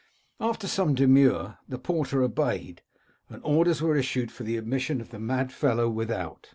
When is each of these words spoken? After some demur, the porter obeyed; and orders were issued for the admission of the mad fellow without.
After 0.39 0.65
some 0.67 0.95
demur, 0.95 1.59
the 1.69 1.77
porter 1.77 2.23
obeyed; 2.23 2.81
and 3.29 3.39
orders 3.45 3.83
were 3.83 3.95
issued 3.95 4.31
for 4.31 4.41
the 4.41 4.57
admission 4.57 4.99
of 4.99 5.11
the 5.11 5.19
mad 5.19 5.51
fellow 5.51 5.87
without. 5.91 6.49